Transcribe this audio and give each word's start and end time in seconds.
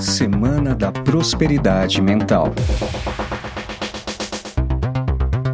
Semana 0.00 0.74
da 0.74 0.92
Prosperidade 0.92 2.02
Mental. 2.02 2.52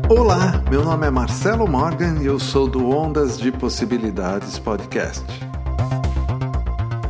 Olá, 0.09 0.61
meu 0.69 0.85
nome 0.85 1.07
é 1.07 1.11
Marcelo 1.11 1.69
Morgan 1.69 2.19
e 2.21 2.27
eu 2.27 2.41
sou 2.41 2.67
do 2.67 2.91
Ondas 2.91 3.39
de 3.39 3.53
Possibilidades 3.53 4.59
Podcast. 4.59 5.25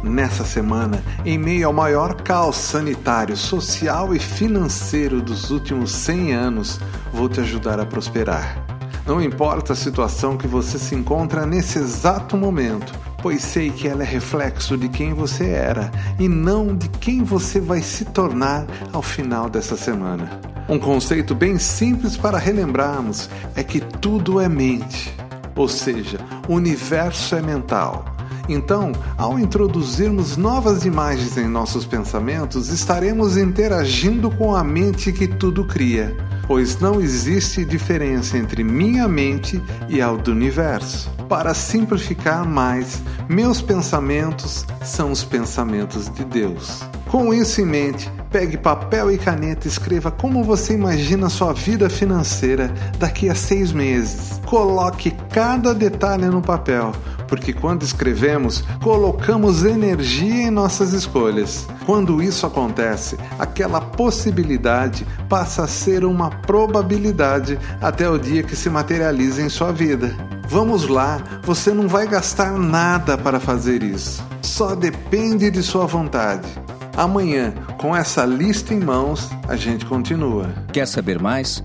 Nessa 0.04 0.44
semana, 0.44 1.02
em 1.24 1.38
meio 1.38 1.68
ao 1.68 1.72
maior 1.72 2.20
caos 2.22 2.56
sanitário, 2.56 3.36
social 3.36 4.14
e 4.14 4.18
financeiro 4.18 5.22
dos 5.22 5.50
últimos 5.50 5.90
100 5.90 6.34
anos, 6.34 6.80
vou 7.14 7.30
te 7.30 7.40
ajudar 7.40 7.80
a 7.80 7.86
prosperar. 7.86 8.62
Não 9.06 9.22
importa 9.22 9.72
a 9.72 9.76
situação 9.76 10.36
que 10.36 10.46
você 10.46 10.78
se 10.78 10.94
encontra 10.94 11.46
nesse 11.46 11.78
exato 11.78 12.36
momento, 12.36 12.92
pois 13.22 13.42
sei 13.42 13.70
que 13.70 13.86
ela 13.86 14.02
é 14.02 14.06
reflexo 14.06 14.76
de 14.76 14.88
quem 14.88 15.14
você 15.14 15.50
era 15.50 15.90
e 16.18 16.28
não 16.28 16.76
de 16.76 16.88
quem 16.88 17.22
você 17.22 17.60
vai 17.60 17.80
se 17.80 18.04
tornar 18.06 18.66
ao 18.92 19.00
final 19.00 19.48
dessa 19.48 19.76
semana. 19.76 20.40
Um 20.68 20.78
conceito 20.78 21.34
bem 21.34 21.58
simples 21.58 22.16
para 22.16 22.38
relembrarmos 22.38 23.30
é 23.54 23.62
que 23.62 23.80
tudo 23.80 24.40
é 24.40 24.48
mente, 24.48 25.14
ou 25.54 25.68
seja, 25.68 26.18
o 26.48 26.54
universo 26.54 27.34
é 27.36 27.42
mental. 27.42 28.04
Então, 28.48 28.92
ao 29.16 29.38
introduzirmos 29.38 30.36
novas 30.36 30.84
imagens 30.84 31.36
em 31.36 31.46
nossos 31.46 31.84
pensamentos, 31.84 32.70
estaremos 32.70 33.36
interagindo 33.36 34.30
com 34.30 34.54
a 34.54 34.64
mente 34.64 35.12
que 35.12 35.28
tudo 35.28 35.64
cria, 35.64 36.16
pois 36.52 36.78
não 36.78 37.00
existe 37.00 37.64
diferença 37.64 38.36
entre 38.36 38.62
minha 38.62 39.08
mente 39.08 39.58
e 39.88 40.02
a 40.02 40.12
do 40.12 40.32
universo. 40.32 41.10
Para 41.26 41.54
simplificar 41.54 42.46
mais, 42.46 43.00
meus 43.26 43.62
pensamentos 43.62 44.66
são 44.84 45.10
os 45.10 45.24
pensamentos 45.24 46.10
de 46.10 46.22
Deus. 46.26 46.82
Com 47.10 47.32
isso 47.32 47.62
em 47.62 47.64
mente, 47.64 48.12
pegue 48.30 48.58
papel 48.58 49.10
e 49.10 49.16
caneta 49.16 49.66
e 49.66 49.70
escreva 49.70 50.10
como 50.10 50.44
você 50.44 50.74
imagina 50.74 51.30
sua 51.30 51.54
vida 51.54 51.88
financeira 51.88 52.70
daqui 52.98 53.30
a 53.30 53.34
seis 53.34 53.72
meses. 53.72 54.38
Coloque 54.44 55.10
cada 55.30 55.74
detalhe 55.74 56.26
no 56.26 56.42
papel, 56.42 56.92
porque 57.32 57.54
quando 57.54 57.82
escrevemos, 57.82 58.62
colocamos 58.82 59.64
energia 59.64 60.48
em 60.48 60.50
nossas 60.50 60.92
escolhas. 60.92 61.66
Quando 61.86 62.22
isso 62.22 62.44
acontece, 62.44 63.16
aquela 63.38 63.80
possibilidade 63.80 65.06
passa 65.30 65.64
a 65.64 65.66
ser 65.66 66.04
uma 66.04 66.28
probabilidade 66.28 67.58
até 67.80 68.06
o 68.06 68.18
dia 68.18 68.42
que 68.42 68.54
se 68.54 68.68
materializa 68.68 69.40
em 69.40 69.48
sua 69.48 69.72
vida. 69.72 70.14
Vamos 70.46 70.86
lá, 70.86 71.40
você 71.42 71.72
não 71.72 71.88
vai 71.88 72.06
gastar 72.06 72.52
nada 72.58 73.16
para 73.16 73.40
fazer 73.40 73.82
isso. 73.82 74.22
Só 74.42 74.74
depende 74.74 75.50
de 75.50 75.62
sua 75.62 75.86
vontade. 75.86 76.46
Amanhã, 76.94 77.54
com 77.78 77.96
essa 77.96 78.26
lista 78.26 78.74
em 78.74 78.80
mãos, 78.80 79.30
a 79.48 79.56
gente 79.56 79.86
continua. 79.86 80.50
Quer 80.70 80.86
saber 80.86 81.18
mais? 81.18 81.64